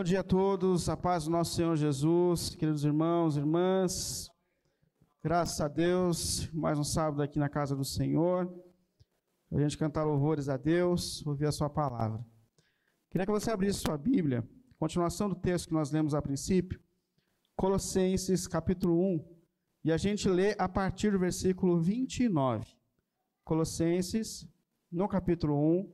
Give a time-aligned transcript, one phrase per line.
[0.00, 4.30] Bom dia a todos, a paz do nosso Senhor Jesus, queridos irmãos, irmãs.
[5.22, 8.50] Graças a Deus, mais um sábado aqui na casa do Senhor.
[9.52, 12.24] A gente cantar louvores a Deus, ouvir a sua palavra.
[13.10, 14.42] Queria que você abrisse sua Bíblia,
[14.78, 16.80] continuação do texto que nós lemos a princípio,
[17.54, 19.22] Colossenses capítulo 1,
[19.84, 22.64] e a gente lê a partir do versículo 29.
[23.44, 24.48] Colossenses,
[24.90, 25.92] no capítulo 1,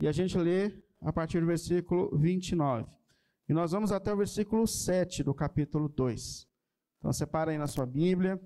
[0.00, 3.01] e a gente lê a partir do versículo 29.
[3.48, 6.46] E nós vamos até o versículo 7 do capítulo 2.
[6.98, 8.40] Então, separa aí na sua Bíblia.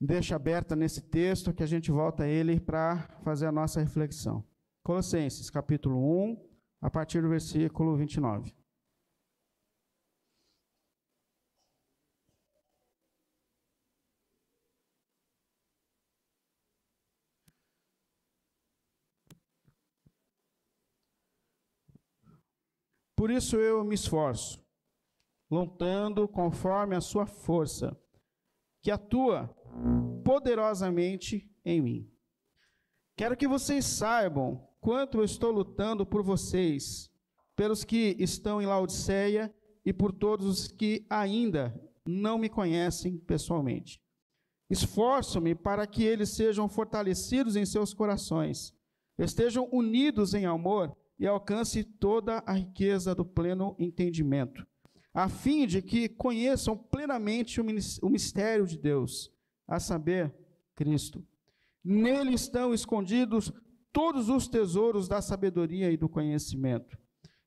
[0.00, 4.44] Deixa aberta nesse texto que a gente volta a ele para fazer a nossa reflexão.
[4.82, 5.96] Colossenses, capítulo
[6.30, 6.36] 1,
[6.82, 8.54] a partir do versículo 29.
[23.24, 24.62] Por isso eu me esforço,
[25.50, 27.98] lutando conforme a sua força,
[28.82, 29.48] que atua
[30.22, 32.12] poderosamente em mim.
[33.16, 37.10] Quero que vocês saibam quanto eu estou lutando por vocês,
[37.56, 39.50] pelos que estão em Laodiceia
[39.86, 44.02] e por todos os que ainda não me conhecem pessoalmente.
[44.68, 48.74] Esforço-me para que eles sejam fortalecidos em seus corações,
[49.18, 54.66] estejam unidos em amor e alcance toda a riqueza do pleno entendimento,
[55.12, 59.30] a fim de que conheçam plenamente o mistério de Deus,
[59.66, 60.34] a saber,
[60.74, 61.24] Cristo.
[61.82, 63.52] Nele estão escondidos
[63.92, 66.98] todos os tesouros da sabedoria e do conhecimento.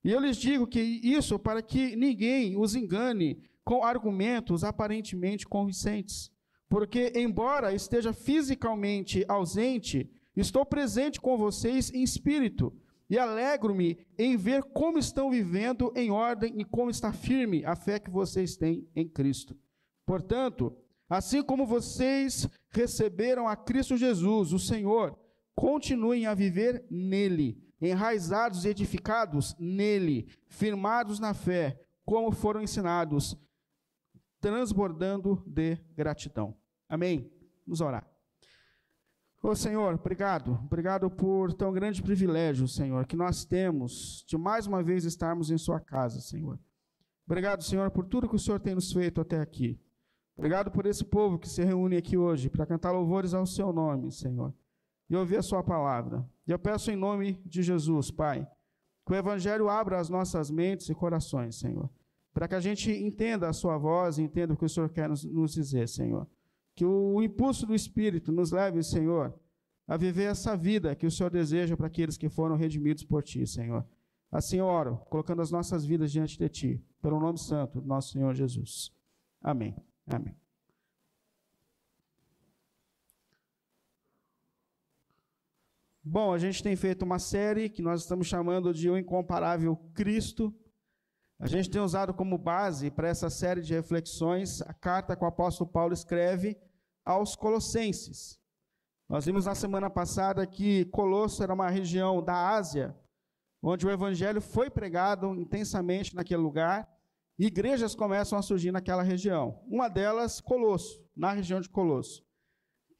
[0.04, 6.32] E eu lhes digo que isso para que ninguém os engane com argumentos aparentemente convincentes.
[6.70, 12.74] Porque, embora esteja fisicamente ausente, estou presente com vocês em espírito
[13.10, 18.00] e alegro-me em ver como estão vivendo em ordem e como está firme a fé
[18.00, 19.58] que vocês têm em Cristo.
[20.06, 20.76] Portanto,
[21.10, 25.18] assim como vocês receberam a Cristo Jesus, o Senhor,
[25.56, 33.36] continuem a viver nele, enraizados e edificados nele, firmados na fé, como foram ensinados,
[34.40, 36.56] transbordando de gratidão.
[36.90, 37.32] Amém?
[37.66, 38.17] Vamos orar.
[39.48, 40.60] Ô Senhor, obrigado.
[40.66, 45.58] Obrigado por tão grande privilégio, Senhor, que nós temos de mais uma vez estarmos em
[45.58, 46.60] Sua casa, Senhor.
[47.26, 49.80] Obrigado, Senhor, por tudo que o Senhor tem nos feito até aqui.
[50.36, 54.12] Obrigado por esse povo que se reúne aqui hoje para cantar louvores ao Seu nome,
[54.12, 54.54] Senhor,
[55.10, 56.30] e ouvir a Sua palavra.
[56.46, 58.46] E eu peço em nome de Jesus, Pai,
[59.06, 61.90] que o Evangelho abra as nossas mentes e corações, Senhor,
[62.34, 65.08] para que a gente entenda a Sua voz e entenda o que o Senhor quer
[65.08, 66.28] nos, nos dizer, Senhor.
[66.78, 69.34] Que o impulso do Espírito nos leve, Senhor,
[69.88, 73.48] a viver essa vida que o Senhor deseja para aqueles que foram redimidos por Ti,
[73.48, 73.84] Senhor.
[74.32, 78.32] Assim oro, colocando as nossas vidas diante de Ti, pelo nome santo do nosso Senhor
[78.36, 78.94] Jesus.
[79.42, 79.76] Amém.
[80.06, 80.38] Amém.
[86.04, 90.54] Bom, a gente tem feito uma série que nós estamos chamando de O Incomparável Cristo.
[91.40, 95.28] A gente tem usado como base para essa série de reflexões a carta que o
[95.28, 96.56] apóstolo Paulo escreve
[97.08, 98.38] aos Colossenses.
[99.08, 102.94] Nós vimos na semana passada que Colosso era uma região da Ásia,
[103.64, 106.86] onde o evangelho foi pregado intensamente naquele lugar,
[107.40, 109.64] e igrejas começam a surgir naquela região.
[109.68, 112.26] Uma delas, Colosso, na região de Colosso.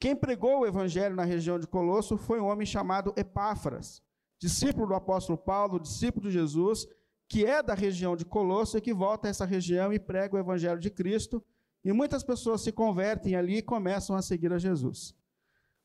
[0.00, 4.02] Quem pregou o evangelho na região de Colosso foi um homem chamado Epáfras,
[4.40, 6.86] discípulo do apóstolo Paulo, discípulo de Jesus,
[7.28, 10.38] que é da região de Colosso e que volta a essa região e prega o
[10.38, 11.44] evangelho de Cristo.
[11.88, 15.14] E muitas pessoas se convertem ali e começam a seguir a Jesus.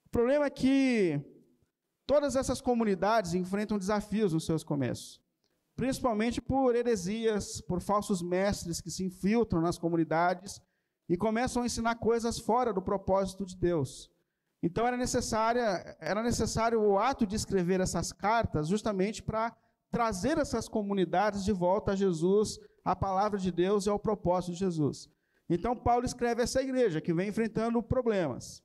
[0.06, 1.18] O problema é que
[2.06, 5.22] todas essas comunidades enfrentam desafios nos seus começos,
[5.78, 10.60] principalmente por heresias, por falsos mestres que se infiltram nas comunidades
[11.08, 14.12] e começam a ensinar coisas fora do propósito de Deus.
[14.62, 19.56] Então era, necessária, era necessário o ato de escrever essas cartas justamente para
[19.90, 24.60] trazer essas comunidades de volta a Jesus, a palavra de Deus e ao propósito de
[24.60, 25.10] Jesus.
[25.50, 28.64] Então, Paulo escreve essa igreja que vem enfrentando problemas.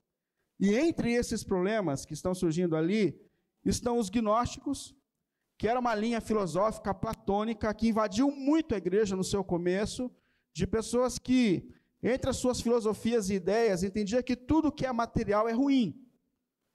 [0.58, 3.20] E entre esses problemas que estão surgindo ali,
[3.64, 4.94] estão os gnósticos,
[5.56, 10.10] que era uma linha filosófica platônica que invadiu muito a igreja no seu começo,
[10.52, 11.68] de pessoas que,
[12.02, 16.04] entre as suas filosofias e ideias, entendiam que tudo que é material é ruim.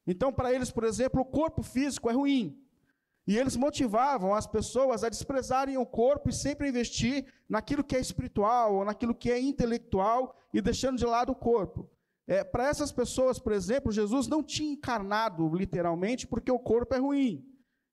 [0.06, 2.63] Então, para eles, por exemplo, o corpo físico é ruim.
[3.26, 8.00] E eles motivavam as pessoas a desprezarem o corpo e sempre investir naquilo que é
[8.00, 11.90] espiritual ou naquilo que é intelectual e deixando de lado o corpo.
[12.28, 16.98] É, Para essas pessoas, por exemplo, Jesus não tinha encarnado literalmente porque o corpo é
[16.98, 17.46] ruim.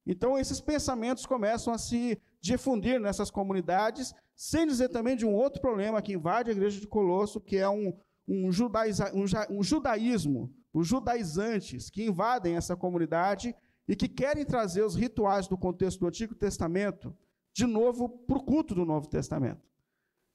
[0.07, 5.61] Então esses pensamentos começam a se difundir nessas comunidades, sem dizer também de um outro
[5.61, 7.93] problema que invade a igreja de Colosso, que é um,
[8.27, 9.25] um, judaiza, um,
[9.59, 13.55] um judaísmo, os judaizantes que invadem essa comunidade
[13.91, 17.13] e que querem trazer os rituais do contexto do Antigo Testamento
[17.53, 19.69] de novo para o culto do Novo Testamento.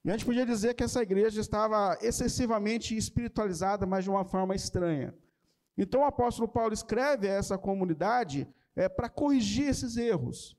[0.04, 4.54] E a gente podia dizer que essa igreja estava excessivamente espiritualizada, mas de uma forma
[4.54, 5.16] estranha.
[5.78, 10.58] Então o apóstolo Paulo escreve a essa comunidade é, para corrigir esses erros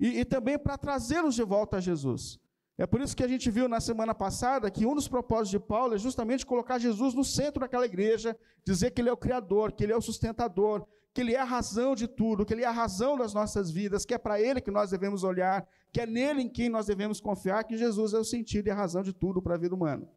[0.00, 2.40] e, e também para trazê-los de volta a Jesus.
[2.78, 5.60] É por isso que a gente viu na semana passada que um dos propósitos de
[5.60, 8.34] Paulo é justamente colocar Jesus no centro daquela igreja,
[8.64, 11.44] dizer que ele é o Criador, que ele é o sustentador, que Ele é a
[11.44, 14.60] razão de tudo, que Ele é a razão das nossas vidas, que é para Ele
[14.60, 18.18] que nós devemos olhar, que é nele em quem nós devemos confiar, que Jesus é
[18.18, 20.08] o sentido e a razão de tudo para a vida humana.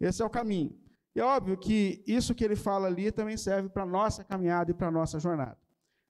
[0.00, 0.76] Esse é o caminho.
[1.14, 4.70] E é óbvio que isso que ele fala ali também serve para a nossa caminhada
[4.70, 5.58] e para a nossa jornada.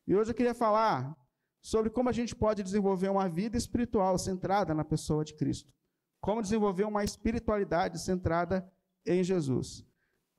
[0.06, 1.16] E hoje eu queria falar
[1.60, 5.72] sobre como a gente pode desenvolver uma vida espiritual centrada na pessoa de Cristo.
[6.20, 8.70] Como desenvolver uma espiritualidade centrada
[9.06, 9.86] em Jesus.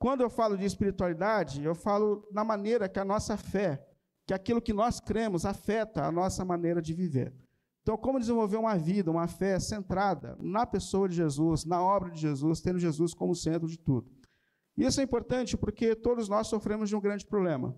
[0.02, 3.86] Quando eu falo de espiritualidade, eu falo na maneira que a nossa fé,
[4.26, 7.32] que aquilo que nós cremos afeta a nossa maneira de viver.
[7.82, 12.18] Então, como desenvolver uma vida, uma fé centrada na pessoa de Jesus, na obra de
[12.20, 14.10] Jesus, tendo Jesus como centro de tudo.
[14.76, 17.72] Isso é importante porque todos nós sofremos de um grande problema,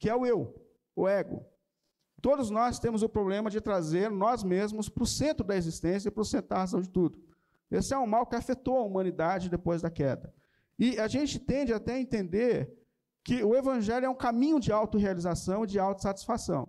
[0.00, 0.52] que é o eu,
[0.96, 1.46] o ego.
[2.20, 6.10] Todos nós temos o problema de trazer nós mesmos para o centro da existência e
[6.10, 7.22] para o centro da razão de tudo.
[7.70, 10.34] Esse é um mal que afetou a humanidade depois da queda.
[10.78, 12.72] E a gente tende até a entender
[13.24, 16.68] que o evangelho é um caminho de autorrealização e de autossatisfação.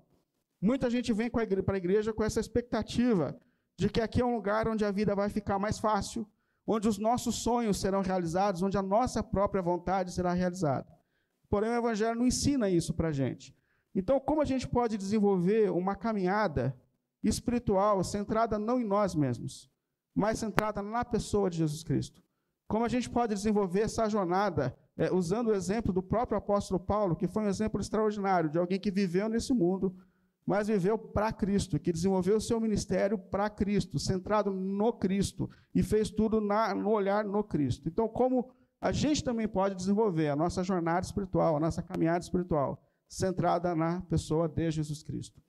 [0.62, 3.38] Muita gente vem para a igreja com essa expectativa
[3.76, 6.28] de que aqui é um lugar onde a vida vai ficar mais fácil,
[6.66, 10.88] onde os nossos sonhos serão realizados, onde a nossa própria vontade será realizada.
[11.50, 13.56] Porém, o Evangelho não ensina isso para a gente.
[13.94, 16.76] Então, como a gente pode desenvolver uma caminhada
[17.24, 19.70] espiritual centrada não em nós mesmos,
[20.16, 22.24] mas centrada na pessoa de Jesus Cristo?
[22.74, 27.16] Como a gente pode desenvolver essa jornada é, usando o exemplo do próprio apóstolo Paulo,
[27.16, 29.96] que foi um exemplo extraordinário de alguém que viveu nesse mundo,
[30.44, 35.84] mas viveu para Cristo, que desenvolveu o seu ministério para Cristo, centrado no Cristo, e
[35.84, 37.88] fez tudo na, no olhar no Cristo.
[37.88, 38.50] Então, como
[38.82, 44.02] a gente também pode desenvolver a nossa jornada espiritual, a nossa caminhada espiritual, centrada na
[44.02, 45.40] pessoa de Jesus Cristo.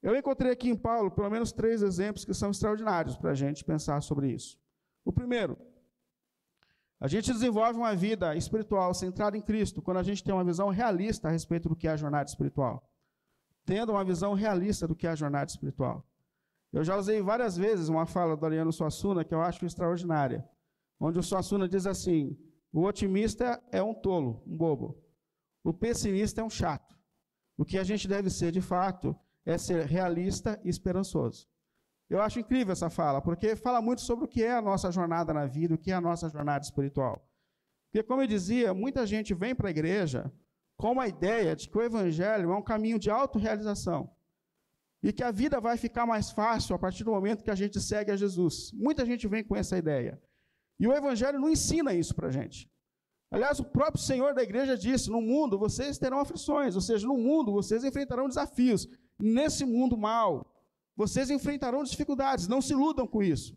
[0.00, 3.64] Eu encontrei aqui em Paulo pelo menos três exemplos que são extraordinários para a gente
[3.64, 4.56] pensar sobre isso.
[5.04, 5.58] O primeiro,
[7.00, 10.68] a gente desenvolve uma vida espiritual centrada em Cristo quando a gente tem uma visão
[10.68, 12.86] realista a respeito do que é a jornada espiritual.
[13.64, 16.06] Tendo uma visão realista do que é a jornada espiritual.
[16.70, 20.46] Eu já usei várias vezes uma fala do Ariano Suassuna que eu acho extraordinária,
[21.00, 22.36] onde o Suassuna diz assim:
[22.70, 25.02] o otimista é um tolo, um bobo.
[25.64, 26.94] O pessimista é um chato.
[27.56, 31.48] O que a gente deve ser, de fato, é ser realista e esperançoso.
[32.10, 35.32] Eu acho incrível essa fala, porque fala muito sobre o que é a nossa jornada
[35.32, 37.24] na vida, o que é a nossa jornada espiritual.
[37.86, 40.30] Porque, como eu dizia, muita gente vem para a igreja
[40.76, 44.10] com a ideia de que o evangelho é um caminho de autorrealização.
[45.02, 47.80] E que a vida vai ficar mais fácil a partir do momento que a gente
[47.80, 48.72] segue a Jesus.
[48.72, 50.20] Muita gente vem com essa ideia.
[50.80, 52.68] E o evangelho não ensina isso para a gente.
[53.30, 57.16] Aliás, o próprio Senhor da igreja disse: no mundo vocês terão aflições, ou seja, no
[57.16, 58.88] mundo vocês enfrentarão desafios.
[59.18, 60.50] Nesse mundo mal,
[60.96, 63.56] vocês enfrentarão dificuldades, não se iludam com isso.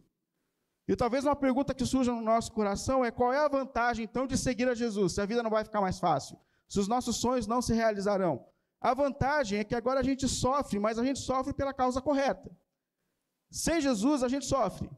[0.88, 4.28] E talvez uma pergunta que surja no nosso coração é qual é a vantagem então
[4.28, 6.38] de seguir a Jesus, se a vida não vai ficar mais fácil,
[6.68, 8.46] se os nossos sonhos não se realizarão.
[8.82, 12.52] A vantagem é que agora a gente sofre, mas a gente sofre pela causa correta.
[13.50, 14.90] Sem Jesus a gente sofre,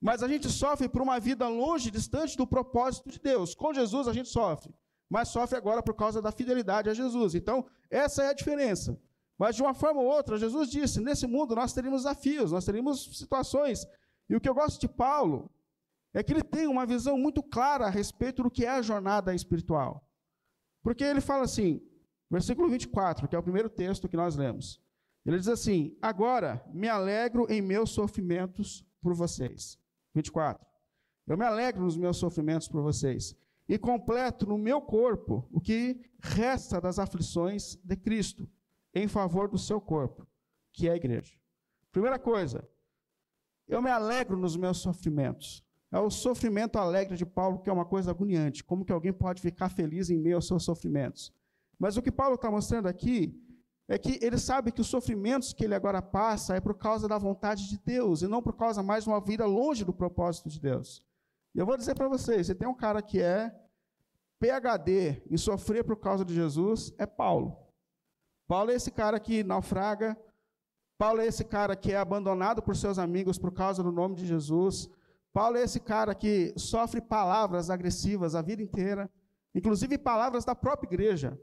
[0.00, 3.56] mas a gente sofre por uma vida longe, distante do propósito de Deus.
[3.56, 4.72] Com Jesus a gente sofre,
[5.10, 7.34] mas sofre agora por causa da fidelidade a Jesus.
[7.34, 8.96] Então, essa é a diferença.
[9.38, 13.16] Mas de uma forma ou outra, Jesus disse: nesse mundo nós teríamos desafios, nós teríamos
[13.16, 13.86] situações.
[14.28, 15.50] E o que eu gosto de Paulo
[16.12, 19.34] é que ele tem uma visão muito clara a respeito do que é a jornada
[19.34, 20.04] espiritual.
[20.82, 21.80] Porque ele fala assim,
[22.30, 24.82] versículo 24, que é o primeiro texto que nós lemos.
[25.24, 29.78] Ele diz assim: Agora me alegro em meus sofrimentos por vocês.
[30.14, 30.66] 24.
[31.26, 33.36] Eu me alegro nos meus sofrimentos por vocês
[33.68, 38.48] e completo no meu corpo o que resta das aflições de Cristo
[38.98, 40.26] em favor do seu corpo,
[40.72, 41.34] que é a igreja.
[41.92, 42.68] Primeira coisa,
[43.66, 45.64] eu me alegro nos meus sofrimentos.
[45.90, 48.62] É o sofrimento alegre de Paulo que é uma coisa agoniante.
[48.62, 51.32] Como que alguém pode ficar feliz em meio aos seus sofrimentos?
[51.78, 53.34] Mas o que Paulo está mostrando aqui
[53.88, 57.16] é que ele sabe que os sofrimentos que ele agora passa é por causa da
[57.16, 60.60] vontade de Deus e não por causa mais de uma vida longe do propósito de
[60.60, 61.02] Deus.
[61.54, 63.50] E eu vou dizer para vocês, você tem um cara que é
[64.38, 67.67] PhD em sofrer por causa de Jesus, é Paulo.
[68.48, 70.16] Paulo é esse cara que naufraga,
[70.96, 74.26] Paulo é esse cara que é abandonado por seus amigos por causa do nome de
[74.26, 74.88] Jesus.
[75.34, 79.08] Paulo é esse cara que sofre palavras agressivas a vida inteira,
[79.54, 81.38] inclusive palavras da própria igreja,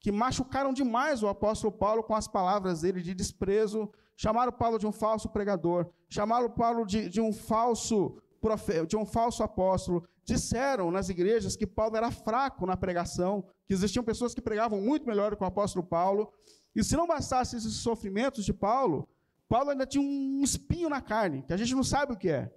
[0.00, 4.86] que machucaram demais o apóstolo Paulo com as palavras dele de desprezo, chamaram Paulo de
[4.86, 10.90] um falso pregador, chamaram Paulo de, de um falso profeta, de um falso apóstolo, disseram
[10.90, 15.36] nas igrejas que Paulo era fraco na pregação, que existiam pessoas que pregavam muito melhor
[15.36, 16.32] que o apóstolo Paulo,
[16.74, 19.06] e se não bastasse esses sofrimentos de Paulo,
[19.46, 22.50] Paulo ainda tinha um espinho na carne, que a gente não sabe o que é.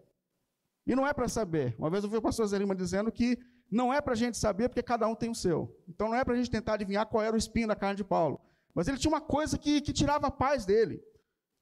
[0.87, 1.75] E não é para saber.
[1.77, 3.37] Uma vez eu vi o pastor Zelima dizendo que
[3.69, 5.77] não é para a gente saber porque cada um tem o seu.
[5.87, 8.05] Então não é para a gente tentar adivinhar qual era o espinho na carne de
[8.05, 8.39] Paulo.
[8.73, 11.03] Mas ele tinha uma coisa que, que tirava a paz dele.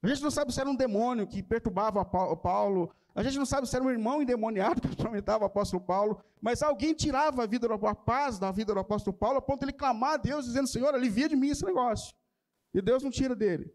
[0.00, 2.94] A gente não sabe se era um demônio que perturbava Paulo.
[3.14, 6.22] A gente não sabe se era um irmão endemoniado que atormentava o apóstolo Paulo.
[6.40, 9.60] Mas alguém tirava a, vida do, a paz da vida do apóstolo Paulo a ponto
[9.60, 12.14] de ele clamar a Deus, dizendo: Senhor, alivia de mim esse negócio.
[12.72, 13.72] E Deus não tira dele.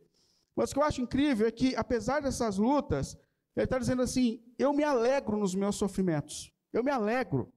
[0.55, 3.17] Mas o que eu acho incrível é que, apesar dessas lutas,
[3.55, 6.51] ele está dizendo assim: eu me alegro nos meus sofrimentos.
[6.71, 7.51] Eu me alegro.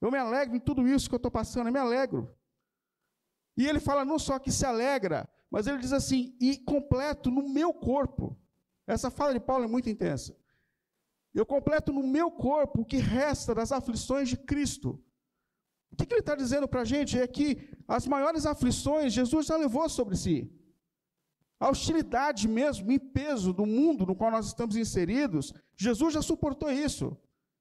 [0.00, 2.34] Eu me alegro em tudo isso que eu estou passando, eu me alegro.
[3.56, 7.48] E ele fala não só que se alegra, mas ele diz assim: e completo no
[7.48, 8.36] meu corpo.
[8.86, 10.36] Essa fala de Paulo é muito intensa.
[11.36, 14.98] Eu completo no meu corpo o que resta das aflições de Cristo.
[15.92, 17.48] O que, ele está dizendo para a gente é que
[17.86, 20.50] as maiores aflições Jesus já levou sobre si.
[21.60, 26.70] A hostilidade mesmo, em peso do mundo no qual nós estamos inseridos, Jesus já suportou
[26.70, 27.14] isso.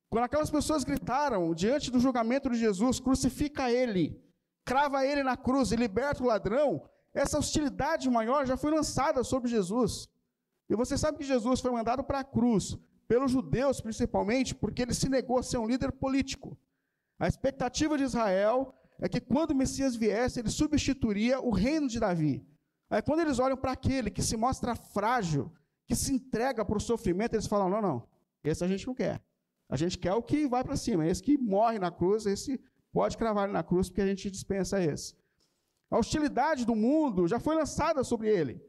[0.10, 4.24] Quando aquelas pessoas gritaram diante do julgamento de Jesus: crucifica ele,
[4.64, 9.50] crava ele na cruz e liberta o ladrão, essa hostilidade maior já foi lançada sobre
[9.50, 10.08] Jesus.
[10.70, 14.94] E você sabe que Jesus foi mandado para a cruz, pelos judeus principalmente, porque ele
[14.94, 16.58] se negou a ser um líder político.
[17.20, 22.00] A expectativa de Israel é que quando o Messias viesse, ele substituiria o reino de
[22.00, 22.46] Davi.
[22.90, 25.52] Aí quando eles olham para aquele que se mostra frágil,
[25.88, 28.08] que se entrega para o sofrimento, eles falam: não, não,
[28.44, 29.24] esse a gente não quer.
[29.68, 32.60] A gente quer o que vai para cima, esse que morre na cruz, esse
[32.92, 35.16] pode cravar na cruz, porque a gente dispensa esse.
[35.90, 38.62] A hostilidade do mundo já foi lançada sobre ele.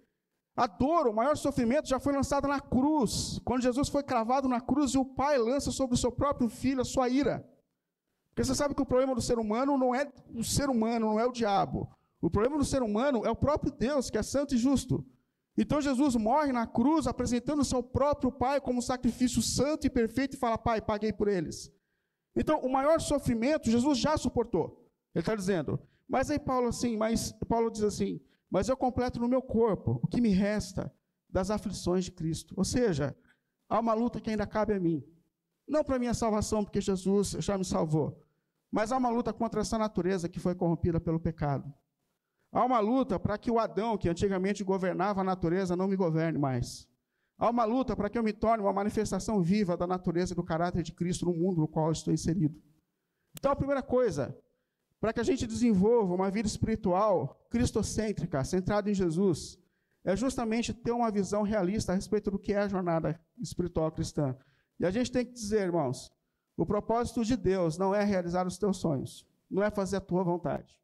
[0.56, 3.38] A dor, o maior sofrimento já foi lançado na cruz.
[3.44, 6.80] Quando Jesus foi cravado na cruz e o Pai lança sobre o seu próprio filho
[6.80, 7.46] a sua ira.
[8.30, 11.20] Porque você sabe que o problema do ser humano não é o ser humano, não
[11.20, 11.88] é o diabo.
[12.22, 15.04] O problema do ser humano é o próprio Deus, que é santo e justo.
[15.58, 20.38] Então Jesus morre na cruz, apresentando seu próprio Pai como sacrifício santo e perfeito, e
[20.38, 21.70] fala: Pai, paguei por eles.
[22.34, 24.86] Então, o maior sofrimento Jesus já suportou.
[25.14, 25.80] Ele está dizendo.
[26.06, 28.20] Mas aí Paulo assim, mas Paulo diz assim:
[28.56, 30.90] mas eu completo no meu corpo o que me resta
[31.28, 32.54] das aflições de Cristo.
[32.56, 33.14] Ou seja,
[33.68, 35.04] há uma luta que ainda cabe a mim.
[35.68, 38.18] Não para minha salvação, porque Jesus já me salvou,
[38.72, 41.70] mas há uma luta contra essa natureza que foi corrompida pelo pecado.
[42.50, 46.38] Há uma luta para que o Adão, que antigamente governava a natureza, não me governe
[46.38, 46.88] mais.
[47.36, 50.42] Há uma luta para que eu me torne uma manifestação viva da natureza e do
[50.42, 52.58] caráter de Cristo no mundo no qual estou inserido.
[53.38, 54.34] Então, a primeira coisa,
[55.00, 59.58] para que a gente desenvolva uma vida espiritual cristocêntrica, centrada em Jesus,
[60.04, 64.36] é justamente ter uma visão realista a respeito do que é a jornada espiritual cristã.
[64.78, 66.12] E a gente tem que dizer, irmãos,
[66.56, 70.22] o propósito de Deus não é realizar os teus sonhos, não é fazer a tua
[70.22, 70.80] vontade.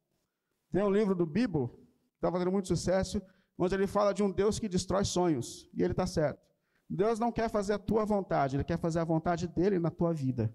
[0.71, 3.23] Tem um livro do Bibo, que está fazendo muito sucesso,
[3.57, 5.69] onde ele fala de um Deus que destrói sonhos.
[5.73, 6.41] E ele está certo.
[6.89, 10.13] Deus não quer fazer a tua vontade, ele quer fazer a vontade dele na tua
[10.13, 10.55] vida.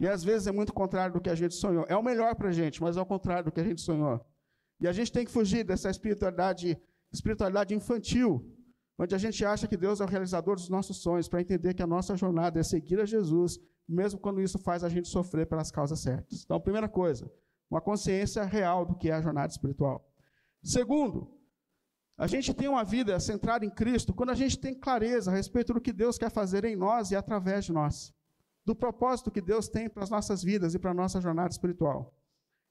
[0.00, 1.84] E às vezes é muito contrário do que a gente sonhou.
[1.88, 4.20] É o melhor para a gente, mas é o contrário do que a gente sonhou.
[4.80, 6.76] E a gente tem que fugir dessa espiritualidade,
[7.12, 8.44] espiritualidade infantil,
[8.98, 11.82] onde a gente acha que Deus é o realizador dos nossos sonhos, para entender que
[11.82, 13.58] a nossa jornada é seguir a Jesus,
[13.88, 16.42] mesmo quando isso faz a gente sofrer pelas causas certas.
[16.44, 17.30] Então, primeira coisa,
[17.70, 20.04] uma consciência real do que é a jornada espiritual.
[20.62, 21.30] Segundo,
[22.16, 25.74] a gente tem uma vida centrada em Cristo quando a gente tem clareza a respeito
[25.74, 28.14] do que Deus quer fazer em nós e através de nós,
[28.64, 32.16] do propósito que Deus tem para as nossas vidas e para a nossa jornada espiritual.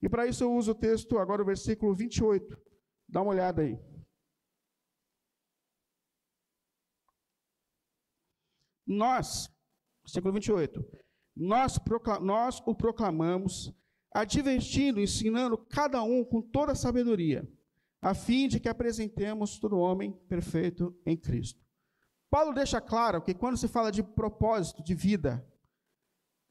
[0.01, 2.57] E para isso eu uso o texto, agora o versículo 28.
[3.07, 3.79] Dá uma olhada aí.
[8.85, 9.50] Nós,
[10.03, 10.85] versículo 28,
[11.35, 11.79] nós,
[12.21, 13.73] nós o proclamamos
[14.13, 17.47] advertindo, ensinando cada um com toda a sabedoria,
[18.01, 21.63] a fim de que apresentemos todo homem perfeito em Cristo.
[22.29, 25.47] Paulo deixa claro que quando se fala de propósito de vida,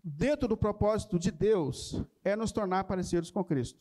[0.03, 3.81] dentro do propósito de Deus, é nos tornar parecidos com Cristo.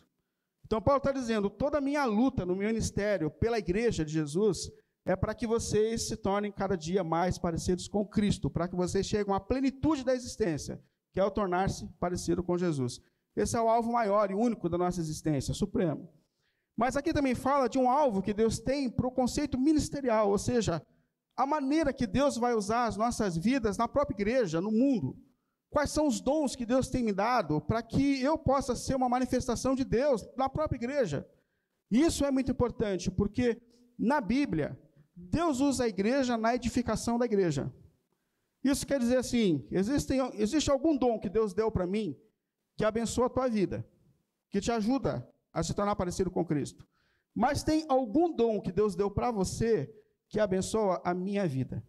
[0.66, 4.72] Então, Paulo está dizendo: toda a minha luta no meu ministério pela igreja de Jesus
[5.04, 9.06] é para que vocês se tornem cada dia mais parecidos com Cristo, para que vocês
[9.06, 13.02] cheguem à plenitude da existência, que é o tornar-se parecido com Jesus.
[13.36, 16.08] Esse é o alvo maior e único da nossa existência, supremo.
[16.78, 20.38] Mas aqui também fala de um alvo que Deus tem para o conceito ministerial, ou
[20.38, 20.86] seja,
[21.36, 25.18] a maneira que Deus vai usar as nossas vidas na própria igreja, no mundo.
[25.72, 29.08] Quais são os dons que Deus tem me dado para que eu possa ser uma
[29.08, 31.26] manifestação de Deus na própria igreja?
[31.90, 33.60] Isso é muito importante, porque
[33.98, 34.78] na Bíblia,
[35.16, 37.74] Deus usa a igreja na edificação da igreja.
[38.62, 42.20] Isso quer dizer assim: existe, existe algum dom que Deus deu para mim
[42.76, 43.88] que abençoa a tua vida,
[44.50, 46.86] que te ajuda a se tornar parecido com Cristo.
[47.34, 49.90] Mas tem algum dom que Deus deu para você
[50.28, 51.82] que abençoa a minha vida.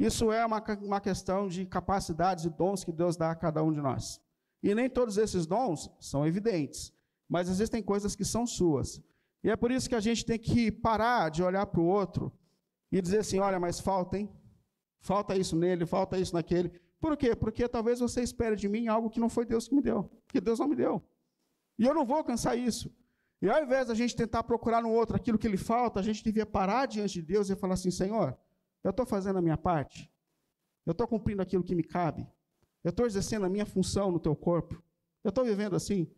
[0.00, 3.70] Isso é uma, uma questão de capacidades e dons que Deus dá a cada um
[3.70, 4.18] de nós.
[4.62, 6.90] E nem todos esses dons são evidentes,
[7.28, 8.98] mas existem coisas que são suas.
[9.44, 12.32] E é por isso que a gente tem que parar de olhar para o outro
[12.90, 14.32] e dizer assim: olha, mas falta, hein?
[15.00, 16.70] Falta isso nele, falta isso naquele.
[16.98, 17.36] Por quê?
[17.36, 20.40] Porque talvez você espere de mim algo que não foi Deus que me deu, que
[20.40, 21.02] Deus não me deu.
[21.78, 22.90] E eu não vou alcançar isso.
[23.42, 26.24] E ao invés da gente tentar procurar no outro aquilo que lhe falta, a gente
[26.24, 28.34] devia parar diante de Deus e falar assim: Senhor,
[28.82, 30.10] eu estou fazendo a minha parte?
[30.86, 32.26] Eu estou cumprindo aquilo que me cabe?
[32.82, 34.82] Eu estou exercendo a minha função no teu corpo?
[35.22, 36.10] Eu estou vivendo assim?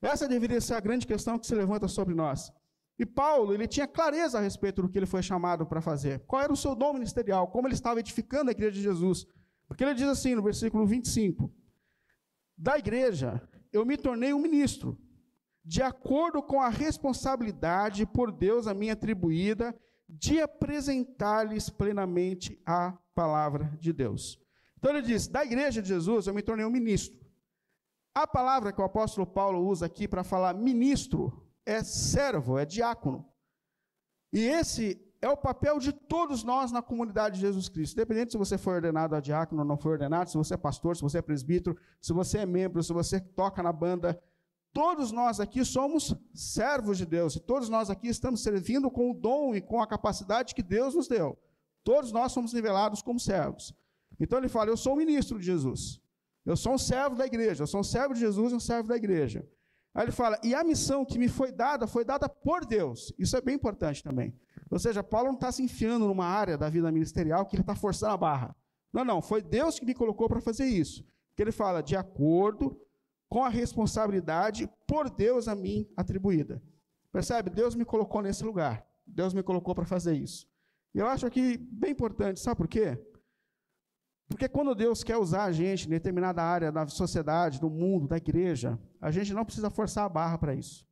[0.00, 2.52] Essa deveria ser a grande questão que se levanta sobre nós.
[2.98, 6.20] E Paulo, ele tinha clareza a respeito do que ele foi chamado para fazer.
[6.26, 7.48] Qual era o seu dom ministerial?
[7.48, 9.26] Como ele estava edificando a igreja de Jesus?
[9.66, 11.52] Porque ele diz assim no versículo 25:
[12.56, 13.40] Da igreja
[13.72, 14.98] eu me tornei um ministro,
[15.64, 19.74] de acordo com a responsabilidade por Deus a mim atribuída
[20.14, 24.38] de apresentar-lhes plenamente a palavra de Deus.
[24.78, 27.18] Então ele diz: da igreja de Jesus eu me tornei um ministro.
[28.14, 33.26] A palavra que o apóstolo Paulo usa aqui para falar ministro é servo, é diácono.
[34.32, 37.94] E esse é o papel de todos nós na comunidade de Jesus Cristo.
[37.94, 40.96] Independente se você foi ordenado a diácono ou não foi ordenado, se você é pastor,
[40.96, 44.20] se você é presbítero, se você é membro, se você toca na banda,
[44.72, 49.14] Todos nós aqui somos servos de Deus, e todos nós aqui estamos servindo com o
[49.14, 51.38] dom e com a capacidade que Deus nos deu.
[51.84, 53.74] Todos nós somos nivelados como servos.
[54.18, 56.00] Então ele fala: Eu sou um ministro de Jesus.
[56.44, 57.62] Eu sou um servo da igreja.
[57.62, 59.46] Eu sou um servo de Jesus e um servo da igreja.
[59.94, 63.12] Aí ele fala: E a missão que me foi dada foi dada por Deus.
[63.18, 64.34] Isso é bem importante também.
[64.70, 67.74] Ou seja, Paulo não está se enfiando numa área da vida ministerial que ele está
[67.74, 68.56] forçando a barra.
[68.90, 69.20] Não, não.
[69.20, 71.04] Foi Deus que me colocou para fazer isso.
[71.36, 72.80] Que ele fala: De acordo
[73.32, 76.62] com a responsabilidade por Deus a mim atribuída.
[77.10, 77.48] Percebe?
[77.48, 78.86] Deus me colocou nesse lugar.
[79.06, 80.46] Deus me colocou para fazer isso.
[80.94, 83.02] E eu acho aqui bem importante, sabe por quê?
[84.28, 88.18] Porque quando Deus quer usar a gente em determinada área da sociedade, do mundo, da
[88.18, 90.86] igreja, a gente não precisa forçar a barra para isso.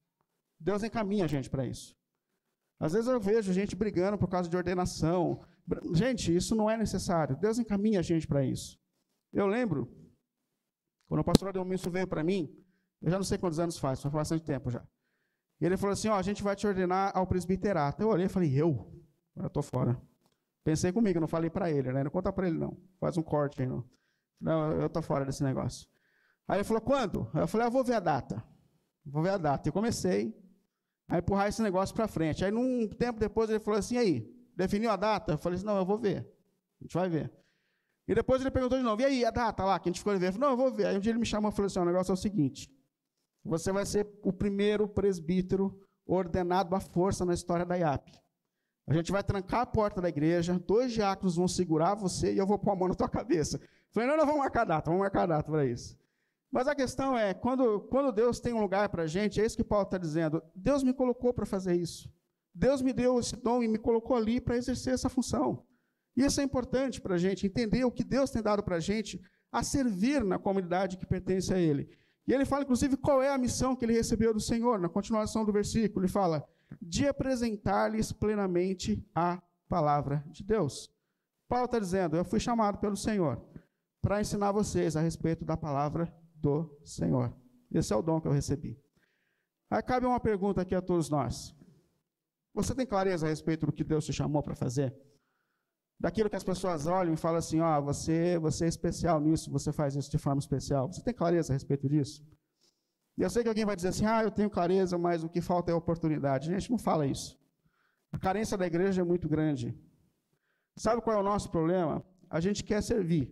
[0.59, 1.95] Deus encaminha a gente para isso.
[2.79, 5.43] Às vezes eu vejo gente brigando por causa de ordenação.
[5.93, 7.37] Gente, isso não é necessário.
[7.37, 8.81] Deus encaminha a gente para isso.
[9.31, 10.00] Eu lembro
[11.11, 12.57] quando o pastor Adelmilson veio para mim,
[13.03, 14.81] eu já não sei quantos anos faz, faz bastante tempo já.
[15.61, 18.01] E ele falou assim: Ó, a gente vai te ordenar ao presbiterato.
[18.01, 18.95] Eu olhei e falei: Eu?
[19.35, 20.01] Eu estou fora.
[20.63, 22.05] Pensei comigo, não falei para ele, né?
[22.05, 22.77] Não conta para ele, não.
[23.01, 23.85] Faz um corte aí, não.
[24.41, 25.89] Não, eu estou fora desse negócio.
[26.47, 27.29] Aí ele falou: Quando?
[27.35, 28.45] Eu falei: ah, vou ver a data.
[29.05, 29.69] Vou ver a data.
[29.69, 30.33] Eu comecei
[31.09, 32.45] a empurrar esse negócio para frente.
[32.45, 35.33] Aí, num tempo depois, ele falou assim: aí, definiu a data?
[35.33, 36.21] Eu falei assim: Não, eu vou ver.
[36.81, 37.40] A gente vai ver.
[38.11, 40.13] E depois ele perguntou de novo, e aí, a data lá, que a gente ficou
[40.13, 40.87] falei, não, eu vou ver.
[40.87, 42.69] Aí um dia ele me chamou e falou assim, o negócio é o seguinte,
[43.45, 48.11] você vai ser o primeiro presbítero ordenado à força na história da IAP.
[48.89, 52.49] A gente vai trancar a porta da igreja, dois diáconos vão segurar você e eu
[52.49, 53.61] vou pôr a mão na tua cabeça.
[53.93, 55.97] Falei, não, não, vamos marcar data, vamos marcar data para isso.
[56.51, 59.57] Mas a questão é, quando, quando Deus tem um lugar para a gente, é isso
[59.57, 62.13] que Paulo está dizendo, Deus me colocou para fazer isso.
[62.53, 65.65] Deus me deu esse dom e me colocou ali para exercer essa função.
[66.25, 69.21] Isso é importante para a gente entender o que Deus tem dado para a gente
[69.51, 71.89] a servir na comunidade que pertence a Ele.
[72.27, 75.45] E ele fala, inclusive, qual é a missão que ele recebeu do Senhor, na continuação
[75.45, 76.05] do versículo.
[76.05, 76.47] Ele fala:
[76.81, 80.93] de apresentar-lhes plenamente a palavra de Deus.
[81.49, 83.43] Paulo está dizendo: eu fui chamado pelo Senhor
[84.01, 87.35] para ensinar vocês a respeito da palavra do Senhor.
[87.73, 88.79] Esse é o dom que eu recebi.
[89.71, 91.57] Aí cabe uma pergunta aqui a todos nós.
[92.53, 94.95] Você tem clareza a respeito do que Deus te chamou para fazer?
[96.01, 99.51] Daquilo que as pessoas olham e falam assim, ó, oh, você, você é especial nisso,
[99.51, 100.91] você faz isso de forma especial.
[100.91, 102.25] Você tem clareza a respeito disso?
[103.19, 105.43] E eu sei que alguém vai dizer assim, ah, eu tenho clareza, mas o que
[105.43, 106.47] falta é oportunidade.
[106.47, 107.39] Gente não fala isso.
[108.11, 109.79] A carência da igreja é muito grande.
[110.75, 112.03] Sabe qual é o nosso problema?
[112.31, 113.31] A gente quer servir,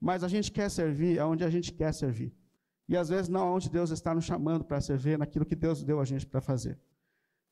[0.00, 2.32] mas a gente quer servir aonde a gente quer servir.
[2.88, 5.98] E às vezes não aonde Deus está nos chamando para servir, naquilo que Deus deu
[5.98, 6.78] a gente para fazer.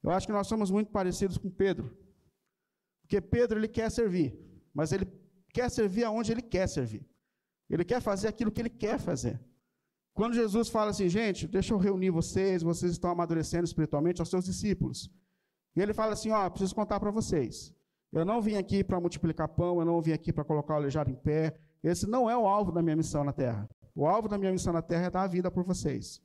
[0.01, 2.04] Eu acho que nós somos muito parecidos com Pedro.
[3.14, 4.37] Porque Pedro ele quer servir,
[4.72, 5.07] mas ele
[5.53, 7.09] quer servir aonde ele quer servir.
[7.70, 9.40] Ele quer fazer aquilo que ele quer fazer.
[10.12, 14.44] Quando Jesus fala assim, gente, deixa eu reunir vocês, vocês estão amadurecendo espiritualmente aos seus
[14.44, 15.09] discípulos.
[15.77, 17.72] E ele fala assim, ó, preciso contar para vocês.
[18.12, 21.09] Eu não vim aqui para multiplicar pão, eu não vim aqui para colocar o aleijado
[21.09, 21.57] em pé.
[21.85, 23.68] Esse não é o alvo da minha missão na terra.
[23.94, 26.20] O alvo da minha missão na terra é dar a vida por vocês.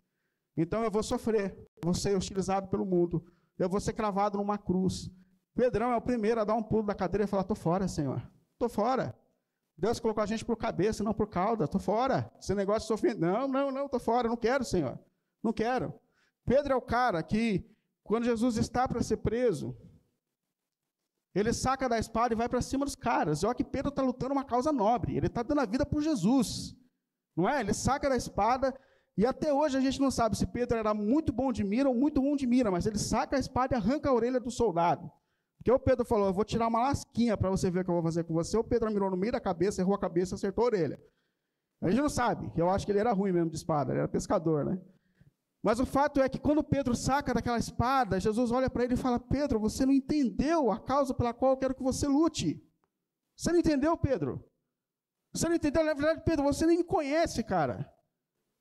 [0.57, 3.23] Então eu vou sofrer, vou ser hostilizado pelo mundo,
[3.59, 5.11] eu vou ser cravado numa cruz.
[5.59, 8.25] Pedrão é o primeiro a dar um pulo da cadeira e falar: Estou fora, Senhor,
[8.53, 9.13] estou fora.
[9.77, 12.31] Deus colocou a gente por cabeça, não por cauda, estou fora.
[12.39, 14.97] Esse negócio de sofrimento, não, não, não, estou fora, não quero, Senhor,
[15.43, 15.93] não quero.
[16.45, 17.69] Pedro é o cara que,
[18.05, 19.77] quando Jesus está para ser preso,
[21.35, 23.43] ele saca da espada e vai para cima dos caras.
[23.43, 26.73] Olha que Pedro está lutando uma causa nobre, ele está dando a vida por Jesus.
[27.35, 27.59] Não é?
[27.59, 28.73] Ele saca da espada
[29.17, 31.95] e até hoje a gente não sabe se Pedro era muito bom de mira ou
[31.95, 35.11] muito ruim de mira, mas ele saca a espada e arranca a orelha do soldado.
[35.59, 37.95] Porque o Pedro falou: Eu vou tirar uma lasquinha para você ver o que eu
[37.95, 38.57] vou fazer com você.
[38.57, 40.99] O Pedro mirou no meio da cabeça, errou a cabeça, acertou a orelha.
[41.81, 44.07] A gente não sabe, eu acho que ele era ruim mesmo de espada, ele era
[44.07, 44.81] pescador, né?
[45.61, 48.97] Mas o fato é que quando Pedro saca daquela espada, Jesus olha para ele e
[48.97, 52.61] fala: Pedro, você não entendeu a causa pela qual eu quero que você lute.
[53.35, 54.43] Você não entendeu, Pedro?
[55.33, 55.83] Você não entendeu?
[55.83, 57.91] Na verdade, Pedro, você nem me conhece, cara.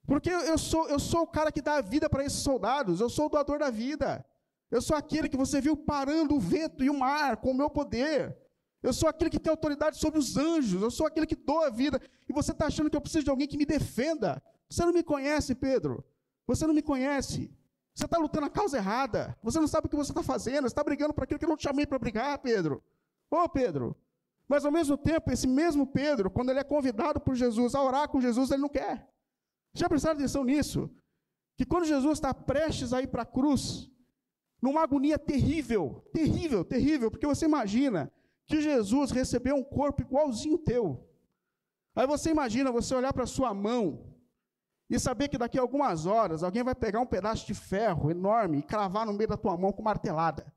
[0.07, 3.11] Porque eu sou, eu sou o cara que dá a vida para esses soldados, eu
[3.11, 4.25] sou o doador da vida.
[4.71, 7.71] Eu sou aquele que você viu parando o vento e o mar com o meu
[7.71, 8.37] poder.
[8.83, 11.71] Eu sou aquele que tem autoridade sobre os anjos, eu sou aquele que doa a
[11.71, 12.01] vida.
[12.29, 14.43] E você está achando que eu preciso de alguém que me defenda.
[14.69, 16.05] Você não me conhece, Pedro.
[16.47, 17.51] Você não me conhece.
[17.95, 19.37] Você está lutando a causa errada.
[19.43, 20.63] Você não sabe o que você está fazendo.
[20.63, 22.83] Você está brigando por aquilo que eu não te chamei para brigar, Pedro.
[23.31, 23.97] Ô, Pedro.
[24.47, 28.09] Mas ao mesmo tempo, esse mesmo Pedro, quando ele é convidado por Jesus a orar
[28.09, 29.09] com Jesus, ele não quer.
[29.75, 30.91] Já prestaram atenção nisso?
[31.57, 33.91] Que quando Jesus está prestes a ir para a cruz,
[34.61, 38.13] numa agonia terrível, terrível, terrível, porque você imagina
[38.47, 41.07] que Jesus recebeu um corpo igualzinho teu.
[41.95, 44.15] Aí você imagina você olhar para sua mão
[44.89, 48.59] e saber que daqui a algumas horas alguém vai pegar um pedaço de ferro enorme
[48.59, 50.53] e cravar no meio da tua mão com martelada.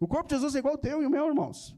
[0.00, 1.76] O corpo de Jesus é igual ao teu e o meu, irmãos.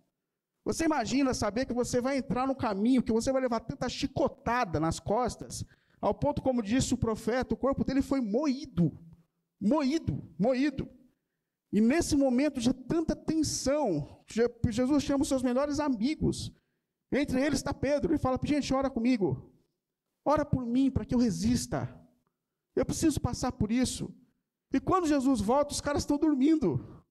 [0.65, 4.81] Você imagina saber que você vai entrar no caminho, que você vai levar tanta chicotada
[4.81, 5.63] nas costas,
[6.01, 8.93] ao ponto, como disse o profeta, o corpo dele foi moído.
[9.61, 10.89] Moído, moído.
[11.73, 14.23] E nesse momento de tanta tensão,
[14.69, 16.53] Jesus chama os seus melhores amigos.
[17.13, 19.53] Entre eles está Pedro e fala: gente, ora comigo.
[20.25, 21.89] Ora por mim para que eu resista.
[22.75, 24.13] Eu preciso passar por isso.
[24.73, 27.05] E quando Jesus volta, os caras estão dormindo.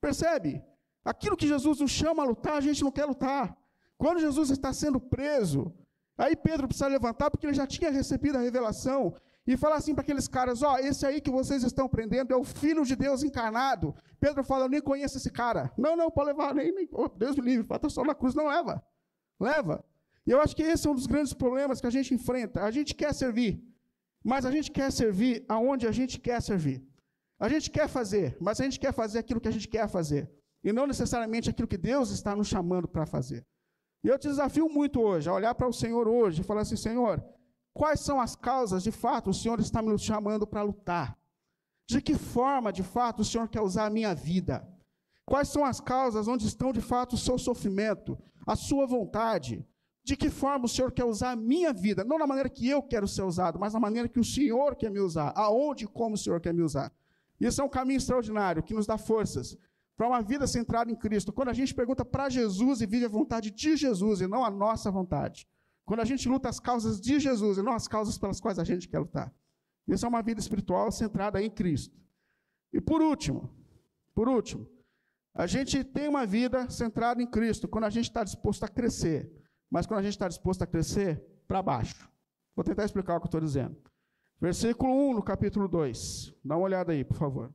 [0.00, 0.62] Percebe?
[1.04, 3.56] Aquilo que Jesus nos chama a lutar, a gente não quer lutar.
[3.96, 5.72] Quando Jesus está sendo preso,
[6.18, 9.14] Aí Pedro precisa levantar, porque ele já tinha recebido a revelação,
[9.46, 12.42] e falar assim para aqueles caras: Ó, esse aí que vocês estão prendendo é o
[12.42, 13.94] Filho de Deus encarnado.
[14.18, 15.72] Pedro fala: Eu nem conheço esse cara.
[15.78, 18.48] Não, não, pode levar, nem, nem oh, Deus me livre, falta só na cruz, não
[18.48, 18.82] leva.
[19.38, 19.84] Leva.
[20.26, 22.64] E eu acho que esse é um dos grandes problemas que a gente enfrenta.
[22.64, 23.62] A gente quer servir,
[24.24, 26.84] mas a gente quer servir aonde a gente quer servir.
[27.38, 30.28] A gente quer fazer, mas a gente quer fazer aquilo que a gente quer fazer,
[30.64, 33.46] e não necessariamente aquilo que Deus está nos chamando para fazer.
[34.02, 36.76] E eu te desafio muito hoje a olhar para o Senhor hoje e falar assim:
[36.76, 37.22] Senhor,
[37.76, 41.16] quais são as causas de fato o Senhor está me chamando para lutar?
[41.86, 44.66] De que forma, de fato, o Senhor quer usar a minha vida?
[45.24, 49.64] Quais são as causas onde estão de fato o seu sofrimento, a sua vontade?
[50.02, 52.02] De que forma o Senhor quer usar a minha vida?
[52.02, 54.90] Não na maneira que eu quero ser usado, mas na maneira que o Senhor quer
[54.90, 55.32] me usar.
[55.36, 56.90] Aonde e como o Senhor quer me usar.
[57.38, 59.56] Isso é um caminho extraordinário que nos dá forças
[59.96, 61.32] para uma vida centrada em Cristo.
[61.32, 64.50] Quando a gente pergunta para Jesus e vive a vontade de Jesus e não a
[64.50, 65.46] nossa vontade.
[65.86, 68.64] Quando a gente luta as causas de Jesus e não as causas pelas quais a
[68.64, 69.32] gente quer lutar.
[69.86, 71.96] Isso é uma vida espiritual centrada em Cristo.
[72.72, 73.48] E por último,
[74.12, 74.68] por último,
[75.32, 79.32] a gente tem uma vida centrada em Cristo quando a gente está disposto a crescer.
[79.70, 82.10] Mas quando a gente está disposto a crescer, para baixo.
[82.54, 83.76] Vou tentar explicar o que eu estou dizendo.
[84.40, 86.34] Versículo 1 no capítulo 2.
[86.44, 87.54] Dá uma olhada aí, por favor.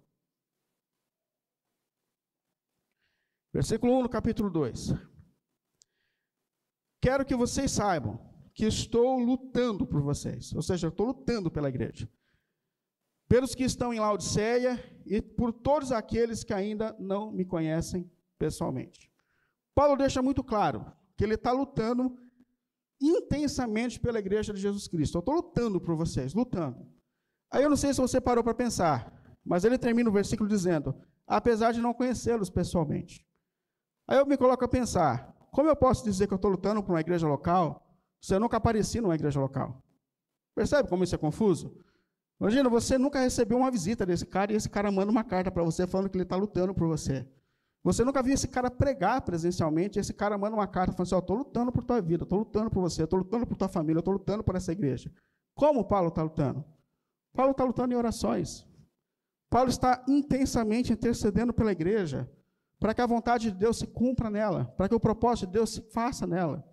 [3.54, 5.11] Versículo 1 no capítulo 2.
[7.02, 8.20] Quero que vocês saibam
[8.54, 12.08] que estou lutando por vocês, ou seja, estou lutando pela igreja,
[13.28, 19.12] pelos que estão em Laodiceia e por todos aqueles que ainda não me conhecem pessoalmente.
[19.74, 20.86] Paulo deixa muito claro
[21.18, 22.18] que ele está lutando
[23.02, 25.18] intensamente pela igreja de Jesus Cristo.
[25.18, 26.86] Eu estou lutando por vocês, lutando.
[27.50, 29.12] Aí eu não sei se você parou para pensar,
[29.44, 33.26] mas ele termina o versículo dizendo: apesar de não conhecê-los pessoalmente.
[34.08, 36.94] Aí eu me coloco a pensar: como eu posso dizer que eu estou lutando por
[36.94, 37.86] uma igreja local
[38.22, 39.84] se eu nunca apareci numa igreja local?
[40.56, 41.76] Percebe como isso é confuso?
[42.40, 45.64] Imagina, você nunca recebeu uma visita desse cara e esse cara manda uma carta para
[45.64, 47.28] você falando que ele está lutando por você.
[47.84, 51.38] Você nunca viu esse cara pregar presencialmente, esse cara manda uma carta falando assim, estou
[51.38, 54.44] lutando por tua vida, estou lutando por você, estou lutando por tua família, estou lutando
[54.44, 55.12] por essa igreja.
[55.56, 56.64] Como Paulo está lutando?
[57.34, 58.68] Paulo está lutando em orações.
[59.50, 62.30] Paulo está intensamente intercedendo pela igreja
[62.82, 65.70] para que a vontade de Deus se cumpra nela, para que o propósito de Deus
[65.70, 66.66] se faça nela.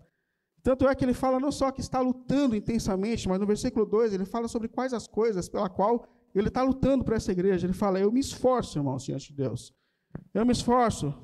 [0.63, 4.15] Tanto é que ele fala não só que está lutando intensamente, mas no versículo 2
[4.15, 7.67] ele fala sobre quais as coisas pela qual ele está lutando para essa igreja.
[7.67, 9.75] Ele fala: Eu me esforço, irmãos, diante de Deus.
[10.33, 11.15] Eu me esforço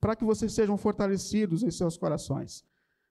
[0.00, 2.64] para que vocês sejam fortalecidos em seus corações.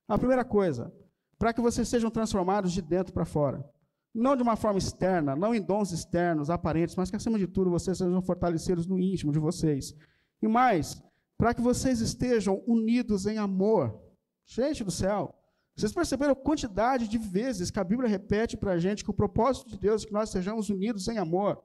[0.08, 0.92] A primeira coisa,
[1.38, 3.64] para que vocês sejam transformados de dentro para fora.
[4.12, 7.70] Não de uma forma externa, não em dons externos, aparentes, mas que acima de tudo
[7.70, 9.94] vocês sejam fortalecidos no íntimo de vocês.
[10.42, 11.04] E mais,
[11.40, 13.98] para que vocês estejam unidos em amor.
[14.46, 15.34] Gente do céu,
[15.74, 19.14] vocês perceberam a quantidade de vezes que a Bíblia repete para a gente que o
[19.14, 21.64] propósito de Deus é que nós sejamos unidos em amor?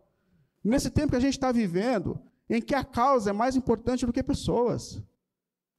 [0.62, 4.12] Nesse tempo que a gente está vivendo, em que a causa é mais importante do
[4.12, 5.02] que pessoas.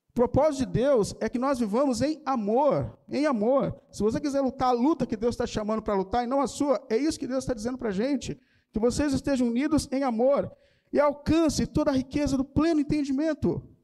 [0.09, 3.79] O propósito de Deus é que nós vivamos em amor, em amor.
[3.89, 6.47] Se você quiser lutar a luta que Deus está chamando para lutar e não a
[6.47, 8.37] sua, é isso que Deus está dizendo para a gente.
[8.73, 10.51] Que vocês estejam unidos em amor
[10.91, 13.74] e alcance toda a riqueza do pleno entendimento.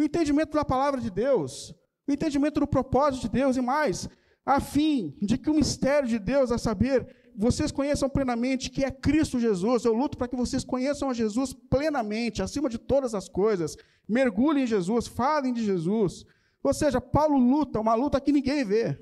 [0.00, 1.74] O entendimento da palavra de Deus,
[2.08, 4.08] o entendimento do propósito de Deus e mais,
[4.46, 8.90] a fim de que o mistério de Deus, a saber, vocês conheçam plenamente que é
[8.90, 9.84] Cristo Jesus.
[9.84, 13.76] Eu luto para que vocês conheçam a Jesus plenamente, acima de todas as coisas.
[14.08, 16.24] Mergulhem em Jesus, falem de Jesus.
[16.62, 18.98] Ou seja, Paulo luta, uma luta que ninguém vê.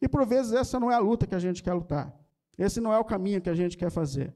[0.00, 2.10] E por vezes essa não é a luta que a gente quer lutar.
[2.56, 4.34] Esse não é o caminho que a gente quer fazer.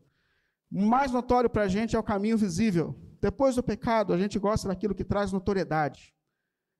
[0.70, 2.94] O mais notório para a gente é o caminho visível.
[3.20, 6.14] Depois do pecado, a gente gosta daquilo que traz notoriedade.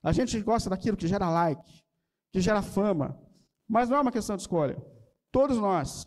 [0.02, 1.82] A gente gosta daquilo que gera like,
[2.32, 3.18] que gera fama.
[3.68, 4.76] Mas não é uma questão de escolha.
[5.32, 6.06] Todos nós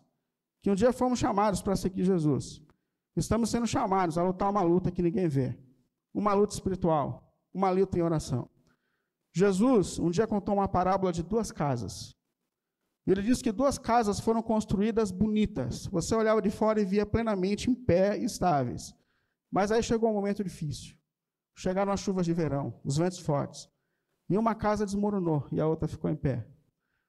[0.62, 2.62] que um dia fomos chamados para seguir Jesus.
[3.16, 5.58] Estamos sendo chamados a lutar uma luta que ninguém vê.
[6.14, 8.50] Uma luta espiritual, uma luta em oração.
[9.32, 12.16] Jesus um dia contou uma parábola de duas casas.
[13.06, 15.88] Ele disse que duas casas foram construídas bonitas.
[15.88, 18.94] Você olhava de fora e via plenamente em pé e estáveis.
[19.52, 20.96] Mas aí chegou um momento difícil.
[21.56, 23.70] Chegaram as chuvas de verão, os ventos fortes.
[24.30, 26.48] E uma casa desmoronou e a outra ficou em pé.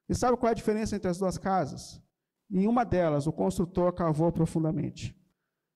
[0.08, 2.02] E sabe qual é a diferença entre as duas casas?
[2.50, 5.16] Em uma delas, o construtor cavou profundamente.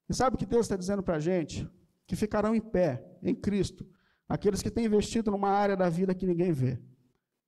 [0.09, 1.71] E sabe o que Deus está dizendo para a gente?
[2.07, 3.87] Que ficarão em pé, em Cristo,
[4.29, 6.83] aqueles que têm investido numa área da vida que ninguém vê,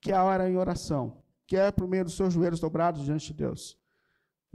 [0.01, 3.29] que é a hora em oração, que é por meio dos seus joelhos dobrados diante
[3.29, 3.79] de Deus.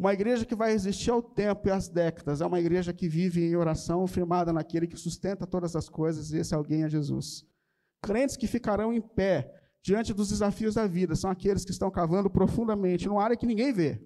[0.02, 3.46] Uma igreja que vai resistir ao tempo e às décadas, é uma igreja que vive
[3.46, 7.46] em oração, firmada naquele que sustenta todas as coisas, e esse alguém é Jesus.
[8.02, 12.32] Crentes que ficarão em pé diante dos desafios da vida são aqueles que estão cavando
[12.32, 14.02] profundamente numa área que ninguém vê,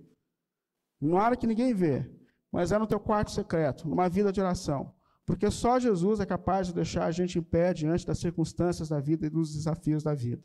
[1.00, 2.12] numa área que ninguém vê,
[2.52, 4.94] mas é no teu quarto secreto, numa vida de oração.
[5.26, 9.00] Porque só Jesus é capaz de deixar a gente em pé diante das circunstâncias da
[9.00, 10.44] vida e dos desafios da vida.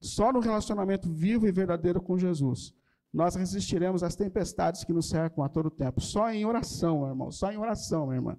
[0.00, 2.76] Só no relacionamento vivo e verdadeiro com Jesus
[3.12, 6.00] nós resistiremos às tempestades que nos cercam a todo tempo.
[6.00, 7.30] Só em oração, meu irmão.
[7.30, 8.36] Só em oração, minha irmã.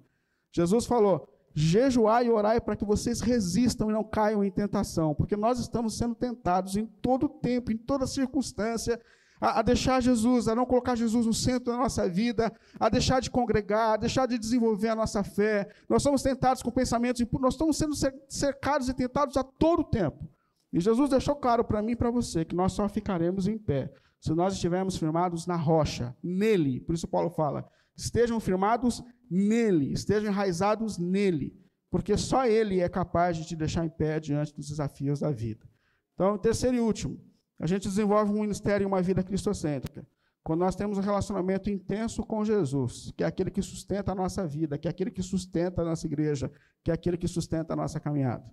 [0.52, 5.36] Jesus falou: jejuai e orai para que vocês resistam e não caiam em tentação, porque
[5.36, 9.00] nós estamos sendo tentados em todo tempo, em toda circunstância,
[9.40, 13.20] a, a, deixar Jesus, a não colocar Jesus no centro da nossa vida, a deixar
[13.20, 15.68] de congregar, a deixar de desenvolver a nossa fé.
[15.88, 17.94] Nós somos tentados com pensamentos impuros, nós estamos sendo
[18.28, 20.28] cercados e tentados a todo tempo.
[20.72, 23.92] E Jesus deixou claro para mim e para você que nós só ficaremos em pé
[24.20, 26.80] se nós estivermos firmados na rocha, nele.
[26.80, 31.56] Por isso Paulo fala: estejam firmados nele, estejam enraizados nele,
[31.90, 35.66] porque só ele é capaz de te deixar em pé diante dos desafios da vida.
[36.14, 37.18] Então, terceiro e último,
[37.58, 40.06] a gente desenvolve um ministério e uma vida cristocêntrica.
[40.42, 44.46] Quando nós temos um relacionamento intenso com Jesus, que é aquele que sustenta a nossa
[44.46, 46.50] vida, que é aquele que sustenta a nossa igreja,
[46.82, 48.50] que é aquele que sustenta a nossa caminhada.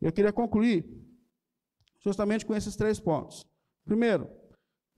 [0.00, 0.86] Eu queria concluir
[2.02, 3.46] justamente com esses três pontos.
[3.84, 4.28] Primeiro,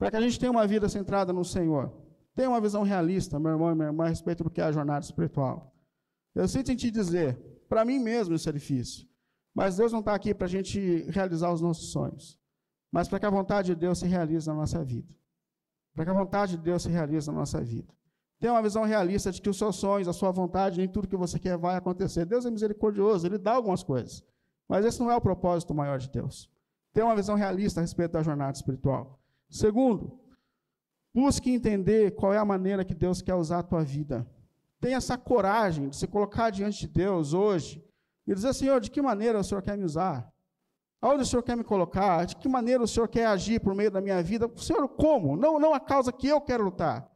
[0.01, 1.93] para que a gente tenha uma vida centrada no Senhor.
[2.33, 4.71] Tenha uma visão realista, meu irmão e minha irmã, a respeito do que é a
[4.71, 5.75] jornada espiritual.
[6.33, 7.37] Eu sinto em te dizer,
[7.69, 9.07] para mim mesmo isso é difícil.
[9.53, 12.35] Mas Deus não está aqui para a gente realizar os nossos sonhos,
[12.91, 15.07] mas para que a vontade de Deus se realize na nossa vida.
[15.93, 17.93] Para que a vontade de Deus se realize na nossa vida.
[18.39, 21.15] Tenha uma visão realista de que os seus sonhos, a sua vontade, nem tudo que
[21.15, 22.25] você quer vai acontecer.
[22.25, 24.23] Deus é misericordioso, Ele dá algumas coisas.
[24.67, 26.49] Mas esse não é o propósito maior de Deus.
[26.91, 29.20] Tenha uma visão realista a respeito da jornada espiritual.
[29.51, 30.17] Segundo,
[31.13, 34.25] busque entender qual é a maneira que Deus quer usar a tua vida.
[34.79, 37.85] Tenha essa coragem de se colocar diante de Deus hoje
[38.25, 40.31] e dizer, Senhor, de que maneira o Senhor quer me usar?
[41.01, 42.25] Aonde o Senhor quer me colocar?
[42.25, 44.49] De que maneira o Senhor quer agir por meio da minha vida?
[44.55, 45.35] Senhor, como?
[45.35, 47.11] Não, não a causa que eu quero lutar.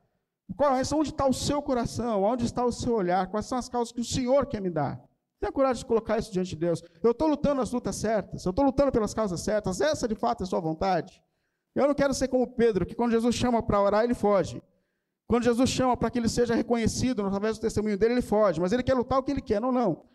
[0.58, 2.22] Qual, é onde está o seu coração?
[2.24, 3.28] Onde está o seu olhar?
[3.28, 5.02] Quais são as causas que o Senhor quer me dar?
[5.40, 6.84] Tenha coragem de colocar isso diante de Deus.
[7.02, 8.46] Eu estou lutando as lutas certas.
[8.46, 9.80] Eu estou lutando pelas causas certas.
[9.80, 11.24] Essa, de fato, é a sua vontade.
[11.76, 14.64] Eu não quero ser como Pedro, que quando Jesus chama para orar, ele foge.
[15.28, 18.62] Quando Jesus chama para que ele seja reconhecido através do testemunho dele, ele foge.
[18.62, 20.06] Mas ele quer lutar o que ele quer, não, não.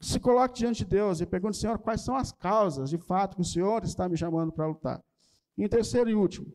[0.00, 3.42] se coloque diante de Deus e pergunte, Senhor, quais são as causas, de fato, que
[3.42, 5.02] o Senhor está me chamando para lutar.
[5.56, 6.46] E em terceiro e último,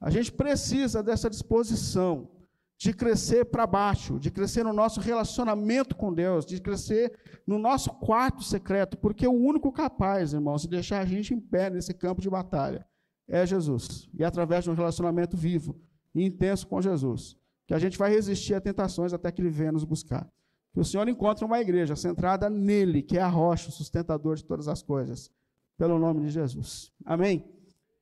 [0.00, 2.30] a gente precisa dessa disposição
[2.78, 7.90] de crescer para baixo, de crescer no nosso relacionamento com Deus, de crescer no nosso
[7.94, 12.20] quarto secreto, porque o único capaz, irmãos, de deixar a gente em pé nesse campo
[12.20, 12.86] de batalha
[13.28, 14.08] é Jesus.
[14.18, 15.80] E através de um relacionamento vivo
[16.14, 19.72] e intenso com Jesus, que a gente vai resistir a tentações até que Ele venha
[19.72, 20.30] nos buscar.
[20.72, 24.44] Que o Senhor encontre uma igreja centrada nele, que é a rocha, o sustentador de
[24.44, 25.30] todas as coisas.
[25.78, 26.92] Pelo nome de Jesus.
[27.04, 27.44] Amém?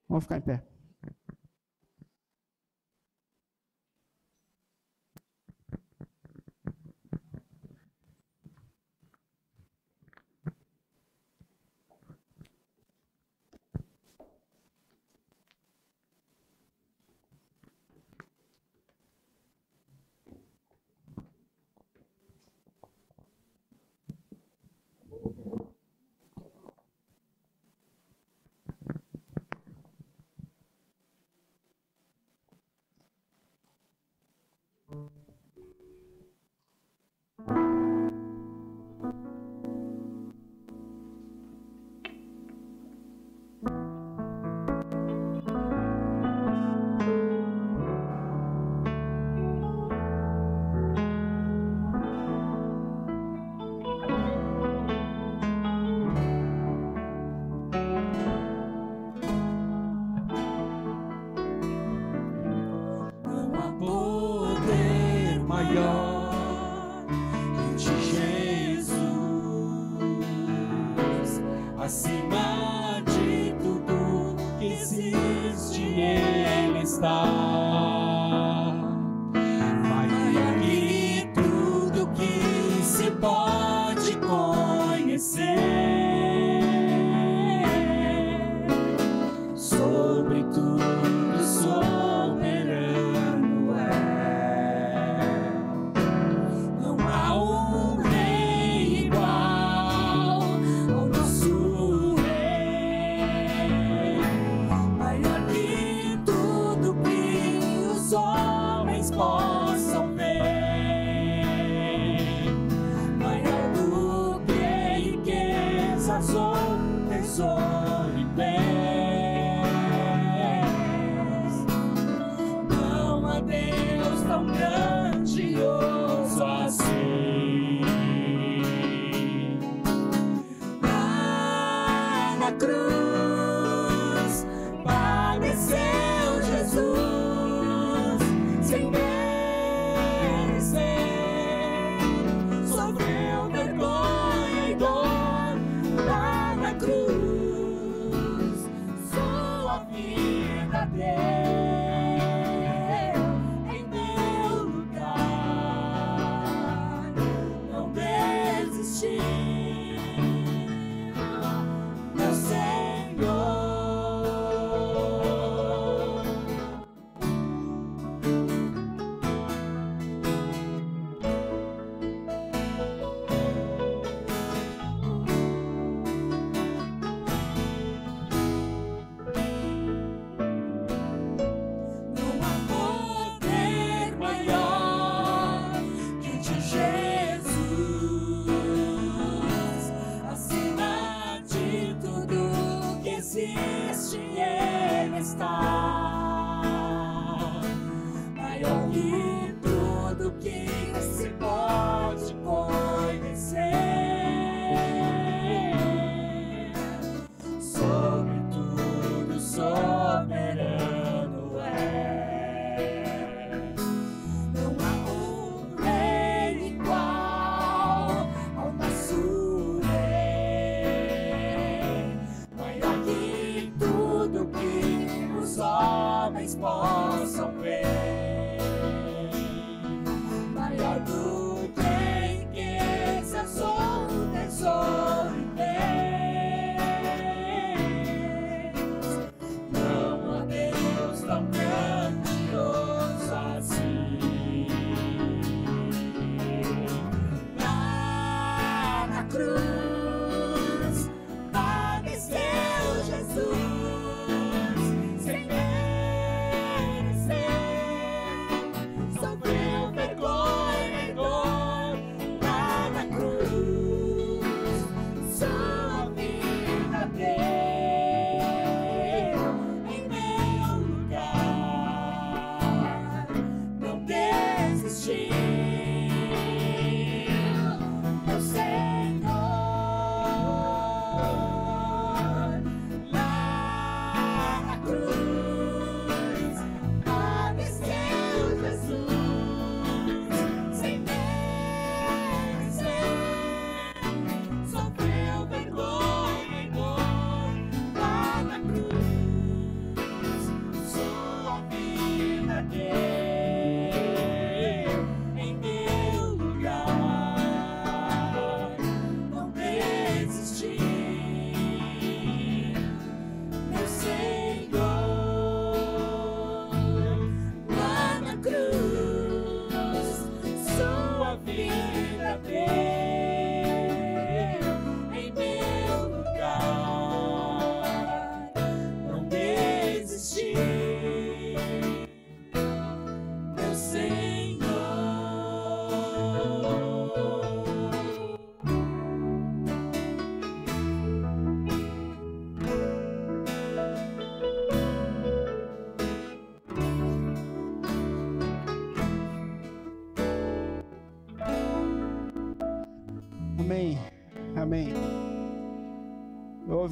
[0.09, 0.72] Vamos ficar em pé.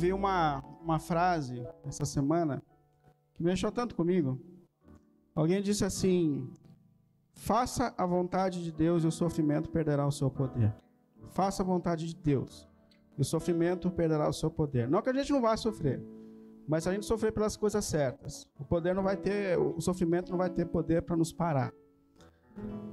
[0.01, 2.63] Ouvi uma, uma frase essa semana
[3.35, 4.41] que mexeu tanto comigo.
[5.35, 6.49] Alguém disse assim:
[7.35, 10.75] Faça a vontade de Deus e o sofrimento perderá o seu poder.
[11.33, 12.67] Faça a vontade de Deus
[13.19, 14.89] e o sofrimento perderá o seu poder.
[14.89, 16.03] Não que a gente não vá sofrer,
[16.67, 20.39] mas a gente sofrer pelas coisas certas, o poder não vai ter, o sofrimento não
[20.39, 21.75] vai ter poder para nos parar.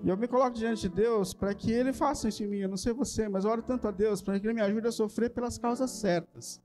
[0.04, 2.60] E eu me coloco diante de Deus para que Ele faça isso em mim.
[2.60, 4.88] Eu não sei você, mas eu oro tanto a Deus para que Ele me ajude
[4.88, 6.62] a sofrer pelas causas certas.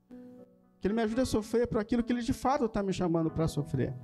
[0.83, 3.31] Que Ele me ajude a sofrer por aquilo que Ele de fato está me chamando
[3.31, 3.95] para sofrer.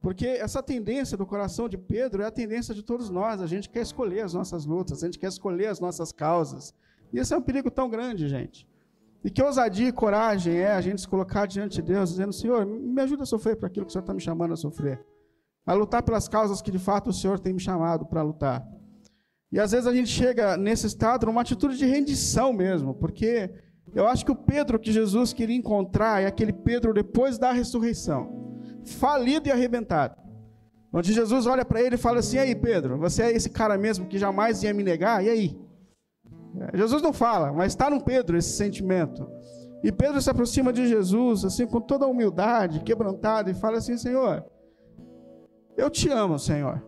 [0.00, 3.40] Porque essa tendência do coração de Pedro é a tendência de todos nós.
[3.40, 6.74] A gente quer escolher as nossas lutas, a gente quer escolher as nossas causas.
[7.12, 8.66] E esse é um perigo tão grande, gente.
[9.22, 12.66] E que ousadia e coragem é a gente se colocar diante de Deus, dizendo: Senhor,
[12.66, 15.00] me ajuda a sofrer por aquilo que o Senhor está me chamando a sofrer.
[15.64, 18.66] A lutar pelas causas que de fato o Senhor tem me chamado para lutar.
[19.52, 23.52] E às vezes a gente chega nesse estado numa atitude de rendição mesmo, porque
[23.94, 28.56] eu acho que o Pedro que Jesus queria encontrar é aquele Pedro depois da ressurreição,
[28.84, 30.16] falido e arrebentado.
[30.92, 33.76] Onde Jesus olha para ele e fala assim: e aí, Pedro, você é esse cara
[33.76, 35.24] mesmo que jamais ia me negar?
[35.24, 35.60] E aí?
[36.60, 39.28] É, Jesus não fala, mas está no Pedro esse sentimento.
[39.82, 43.98] E Pedro se aproxima de Jesus, assim, com toda a humildade, quebrantado, e fala assim:
[43.98, 44.44] Senhor,
[45.76, 46.82] eu te amo, Senhor,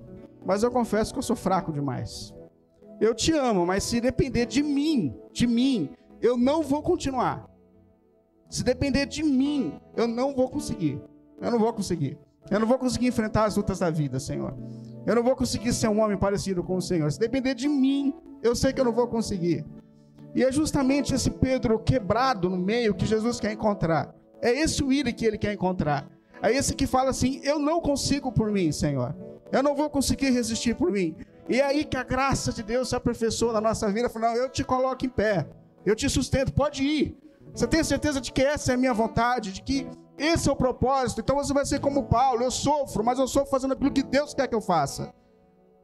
[0.45, 2.35] mas eu confesso que eu sou fraco demais.
[3.01, 5.91] Eu te amo, mas se depender de mim, de mim,
[6.21, 7.49] eu não vou continuar.
[8.49, 11.01] Se depender de mim, eu não vou conseguir.
[11.41, 12.19] Eu não vou conseguir.
[12.51, 14.57] Eu não vou conseguir enfrentar as lutas da vida, Senhor.
[15.07, 17.11] Eu não vou conseguir ser um homem parecido com o Senhor.
[17.11, 19.65] Se depender de mim, eu sei que eu não vou conseguir.
[20.35, 24.15] E é justamente esse Pedro quebrado no meio que Jesus quer encontrar.
[24.43, 26.09] É esse Ire que ele quer encontrar.
[26.43, 29.15] É esse que fala assim: Eu não consigo por mim, Senhor.
[29.53, 31.17] Eu não vou conseguir resistir por mim.
[31.49, 34.09] E é aí que a graça de Deus se aperfeiçoa na nossa vida.
[34.09, 35.47] Fala, eu te coloco em pé.
[35.85, 37.17] Eu te sustento, pode ir.
[37.55, 40.57] Você tem certeza de que essa é a minha vontade, de que esse é o
[40.57, 41.21] propósito?
[41.21, 44.35] Então você vai ser como Paulo, eu sofro, mas eu sofro fazendo aquilo que Deus
[44.35, 45.13] quer que eu faça.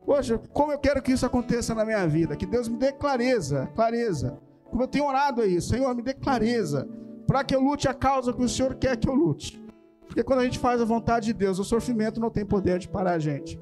[0.05, 3.67] Poxa, como eu quero que isso aconteça na minha vida, que Deus me dê clareza,
[3.75, 4.39] clareza.
[4.71, 6.89] Como eu tenho orado aí, Senhor, me dê clareza,
[7.27, 9.61] para que eu lute a causa que o Senhor quer que eu lute.
[10.07, 12.89] Porque quando a gente faz a vontade de Deus, o sofrimento não tem poder de
[12.89, 13.59] parar a gente.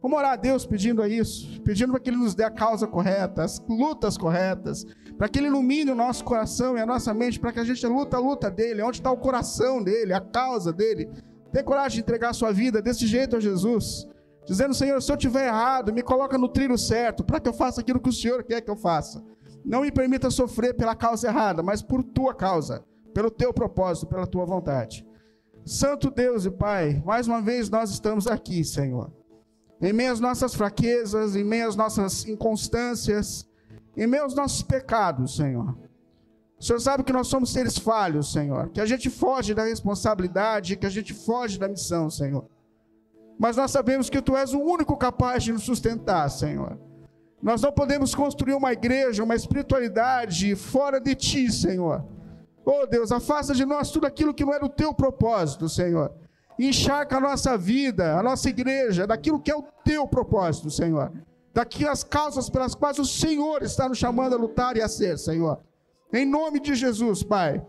[0.00, 2.86] Vamos orar a Deus pedindo a isso, pedindo para que Ele nos dê a causa
[2.86, 4.86] correta, as lutas corretas,
[5.16, 7.84] para que Ele ilumine o nosso coração e a nossa mente, para que a gente
[7.84, 11.10] luta a luta dele, onde está o coração dele, a causa dele.
[11.50, 14.06] Tenha coragem de entregar a sua vida desse jeito a Jesus,
[14.46, 17.80] dizendo: Senhor, se eu estiver errado, me coloca no trilho certo, para que eu faça
[17.80, 19.24] aquilo que o Senhor quer que eu faça.
[19.64, 24.28] Não me permita sofrer pela causa errada, mas por tua causa, pelo teu propósito, pela
[24.28, 25.04] tua vontade.
[25.64, 29.17] Santo Deus e Pai, mais uma vez nós estamos aqui, Senhor
[29.80, 33.48] em meio às nossas fraquezas, em meio às nossas inconstâncias,
[33.96, 35.76] em meio aos nossos pecados, Senhor.
[36.58, 40.76] O Senhor sabe que nós somos seres falhos, Senhor, que a gente foge da responsabilidade,
[40.76, 42.44] que a gente foge da missão, Senhor.
[43.38, 46.76] Mas nós sabemos que Tu és o único capaz de nos sustentar, Senhor.
[47.40, 52.04] Nós não podemos construir uma igreja, uma espiritualidade fora de Ti, Senhor.
[52.64, 56.12] Oh Deus, afasta de nós tudo aquilo que não é do Teu propósito, Senhor
[56.66, 61.12] encharca a nossa vida, a nossa igreja, daquilo que é o teu propósito, Senhor.
[61.54, 65.60] Daquelas causas pelas quais o Senhor está nos chamando a lutar e a ser, Senhor.
[66.12, 67.64] Em nome de Jesus, Pai.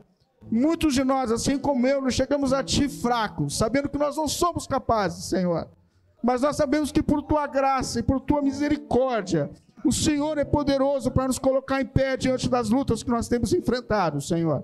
[0.52, 4.28] Muitos de nós, assim como eu, nos chegamos a Ti fracos, sabendo que nós não
[4.28, 5.68] somos capazes, Senhor.
[6.24, 9.50] Mas nós sabemos que por Tua graça e por Tua misericórdia,
[9.86, 13.54] o Senhor é poderoso para nos colocar em pé diante das lutas que nós temos
[13.54, 14.64] enfrentado, Senhor.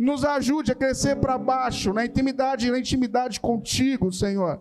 [0.00, 4.58] Nos ajude a crescer para baixo, na intimidade na intimidade contigo, Senhor.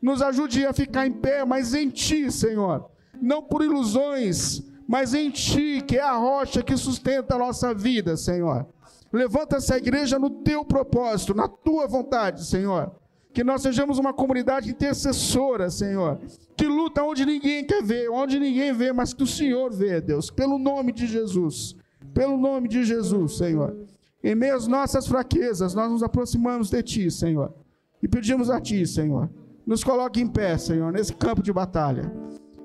[0.00, 2.88] Nos ajude a ficar em pé, mas em Ti, Senhor.
[3.20, 8.16] Não por ilusões, mas em Ti, que é a rocha que sustenta a nossa vida,
[8.16, 8.66] Senhor.
[9.12, 12.90] Levanta essa igreja no Teu propósito, na Tua vontade, Senhor
[13.34, 16.18] Que nós sejamos uma comunidade intercessora, Senhor.
[16.56, 20.30] Que luta onde ninguém quer ver, onde ninguém vê, mas que o Senhor vê, Deus.
[20.30, 21.76] Pelo nome de Jesus.
[22.14, 23.76] Pelo nome de Jesus, Senhor.
[24.22, 27.54] Em meio às nossas fraquezas, nós nos aproximamos de Ti, Senhor.
[28.02, 29.30] E pedimos a Ti, Senhor.
[29.66, 32.12] Nos coloque em pé, Senhor, nesse campo de batalha.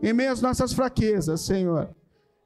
[0.01, 1.89] Em meio às nossas fraquezas, Senhor.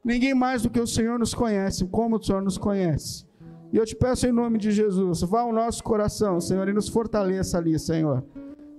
[0.03, 3.25] Ninguém mais do que o Senhor nos conhece, como o Senhor nos conhece.
[3.71, 6.87] E eu te peço em nome de Jesus, vá ao nosso coração, Senhor, e nos
[6.87, 8.23] fortaleça ali, Senhor,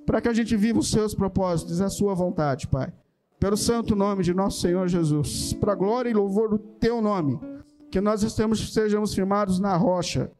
[0.07, 2.93] para que a gente viva os seus propósitos, a sua vontade, Pai.
[3.39, 7.39] Pelo santo nome de nosso Senhor Jesus, para glória e louvor do teu nome,
[7.91, 10.31] que nós estemos, sejamos firmados na rocha,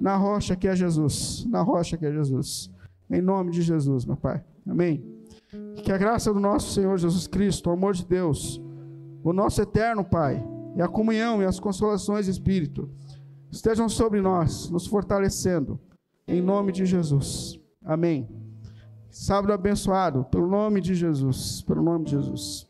[0.00, 2.70] na rocha que é Jesus, na rocha que é Jesus.
[3.10, 4.42] Em nome de Jesus, meu Pai.
[4.66, 5.04] Amém.
[5.84, 8.60] Que a graça do nosso Senhor Jesus Cristo, o amor de Deus,
[9.22, 10.42] o nosso eterno Pai,
[10.76, 12.90] e a comunhão e as consolações do Espírito
[13.50, 15.78] estejam sobre nós, nos fortalecendo,
[16.26, 17.60] em nome de Jesus.
[17.84, 18.28] Amém.
[19.10, 22.66] Sábado abençoado, pelo nome de Jesus, pelo nome de Jesus.